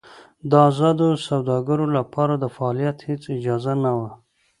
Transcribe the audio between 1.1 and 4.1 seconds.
سوداګرو لپاره د فعالیت هېڅ اجازه نه وه.